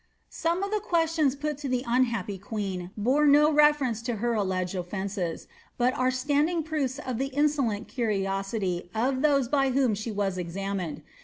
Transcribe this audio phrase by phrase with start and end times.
[0.31, 4.75] Some of the questions put to the unhappy queen bore no lefermn to her alleged
[4.91, 5.45] ounces,
[5.77, 11.03] but are standing proofs of the insolent curioatr of those by whom she was examined.